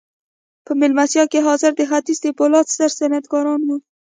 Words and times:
په 0.65 0.71
مېلمستیا 0.79 1.23
کې 1.31 1.39
حاضر 1.47 1.71
د 1.77 1.81
ختیځ 1.89 2.17
د 2.21 2.27
پولادو 2.37 2.71
ستر 2.73 2.89
صنعتکاران 2.97 3.61
وو 3.63 3.77